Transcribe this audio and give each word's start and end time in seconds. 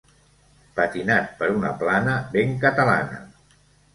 Patinat 0.77 1.27
per 1.41 1.49
una 1.57 1.75
Plana 1.83 2.15
ben 2.37 2.57
catalana. 2.65 3.21